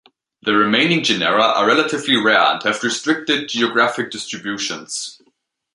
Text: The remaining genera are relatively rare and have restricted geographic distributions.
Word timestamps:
The 0.41 0.55
remaining 0.55 1.03
genera 1.03 1.43
are 1.43 1.67
relatively 1.67 2.17
rare 2.17 2.39
and 2.55 2.63
have 2.63 2.81
restricted 2.81 3.47
geographic 3.49 4.09
distributions. 4.09 5.21